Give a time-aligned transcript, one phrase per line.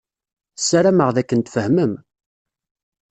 [0.59, 1.93] Ssarameɣ d akken tfehmem.